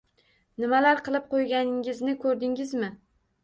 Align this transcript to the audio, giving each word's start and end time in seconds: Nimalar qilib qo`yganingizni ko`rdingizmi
Nimalar 0.63 1.03
qilib 1.11 1.29
qo`yganingizni 1.35 2.19
ko`rdingizmi 2.27 2.95